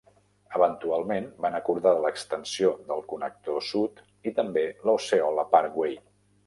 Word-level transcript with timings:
Eventualment, 0.59 1.27
van 1.45 1.57
acordar 1.59 1.93
l'Extensió 2.05 2.73
del 2.89 3.05
Connector 3.13 3.63
Sud, 3.69 4.05
i 4.31 4.35
també 4.41 4.69
la 4.89 5.01
Osceola 5.01 5.47
Parkway. 5.57 5.99